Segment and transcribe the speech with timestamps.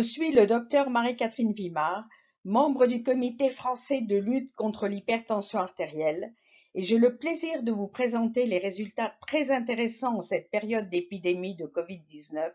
[0.00, 2.04] suis le docteur Marie-Catherine Vimard,
[2.44, 6.34] membre du Comité français de lutte contre l'hypertension artérielle,
[6.74, 11.54] et j'ai le plaisir de vous présenter les résultats très intéressants en cette période d'épidémie
[11.54, 12.52] de Covid-19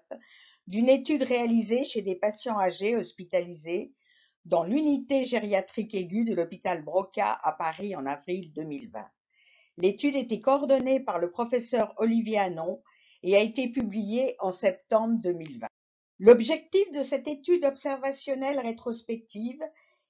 [0.68, 3.94] d'une étude réalisée chez des patients âgés hospitalisés
[4.44, 9.06] dans l'unité gériatrique aiguë de l'hôpital Broca à Paris en avril 2020.
[9.78, 12.84] L'étude était coordonnée par le professeur Olivier Anon
[13.24, 15.68] et a été publiée en septembre 2020.
[16.24, 19.60] L'objectif de cette étude observationnelle rétrospective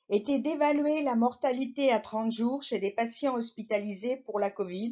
[0.09, 4.91] était d'évaluer la mortalité à 30 jours chez des patients hospitalisés pour la Covid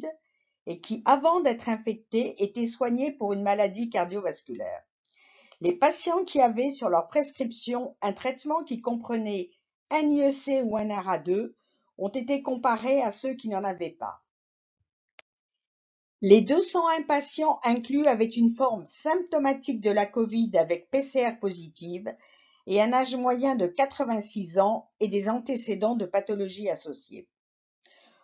[0.66, 4.82] et qui, avant d'être infectés, étaient soignés pour une maladie cardiovasculaire.
[5.60, 9.50] Les patients qui avaient sur leur prescription un traitement qui comprenait
[9.90, 11.52] un IEC ou un ARA2
[11.98, 14.22] ont été comparés à ceux qui n'en avaient pas.
[16.22, 22.14] Les 201 patients inclus avaient une forme symptomatique de la Covid avec PCR positive
[22.66, 27.26] et un âge moyen de 86 ans et des antécédents de pathologies associées.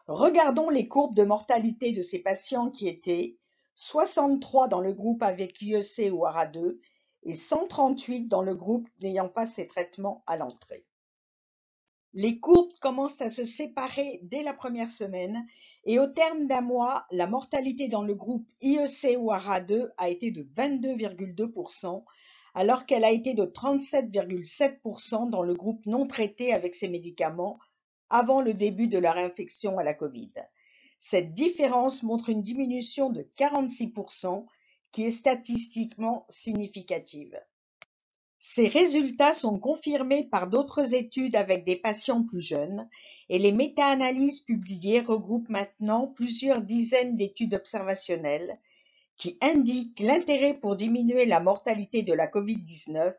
[0.09, 3.39] Regardons les courbes de mortalité de ces patients qui étaient
[3.77, 6.77] 63 dans le groupe avec IEC ou ARA2
[7.23, 10.84] et 138 dans le groupe n'ayant pas ces traitements à l'entrée.
[12.19, 15.47] Les courbes commencent à se séparer dès la première semaine
[15.84, 20.31] et au terme d'un mois, la mortalité dans le groupe IEC ou ARA2 a été
[20.31, 22.05] de 22,2%,
[22.55, 27.59] alors qu'elle a été de 37,7% dans le groupe non traité avec ces médicaments
[28.09, 30.33] avant le début de leur infection à la Covid.
[30.98, 34.47] Cette différence montre une diminution de 46%
[34.91, 37.39] qui est statistiquement significative.
[38.39, 42.89] Ces résultats sont confirmés par d'autres études avec des patients plus jeunes
[43.28, 48.59] et les méta-analyses publiées regroupent maintenant plusieurs dizaines d'études observationnelles
[49.17, 53.15] qui indiquent l'intérêt pour diminuer la mortalité de la Covid-19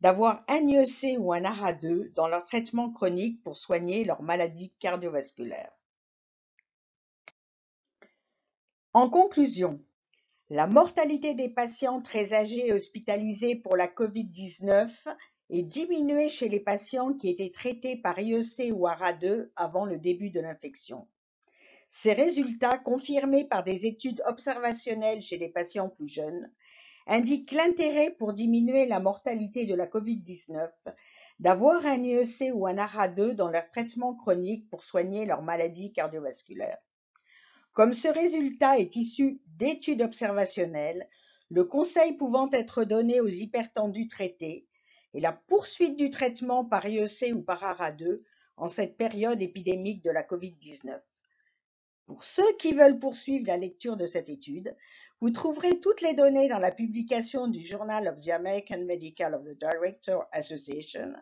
[0.00, 5.72] d'avoir un IEC ou un ARA2 dans leur traitement chronique pour soigner leur maladie cardiovasculaire.
[8.92, 9.80] En conclusion,
[10.52, 14.90] la mortalité des patients très âgés hospitalisés pour la Covid-19
[15.48, 20.28] est diminuée chez les patients qui étaient traités par IEC ou ARA2 avant le début
[20.28, 21.08] de l'infection.
[21.88, 26.52] Ces résultats, confirmés par des études observationnelles chez les patients plus jeunes,
[27.06, 30.68] indiquent l'intérêt pour diminuer la mortalité de la Covid-19
[31.40, 36.76] d'avoir un IEC ou un ARA2 dans leur traitement chronique pour soigner leur maladie cardiovasculaire.
[37.72, 41.08] Comme ce résultat est issu d'études observationnelles,
[41.50, 44.66] le conseil pouvant être donné aux hypertendus traités
[45.14, 48.22] et la poursuite du traitement par IEC ou par ARA2
[48.56, 50.98] en cette période épidémique de la COVID-19.
[52.06, 54.76] Pour ceux qui veulent poursuivre la lecture de cette étude,
[55.20, 59.44] vous trouverez toutes les données dans la publication du Journal of the American Medical of
[59.44, 61.12] the Director Association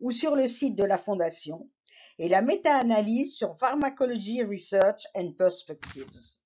[0.00, 1.70] ou sur le site de la Fondation
[2.18, 6.41] et la méta-analyse sur Pharmacology Research and Perspectives.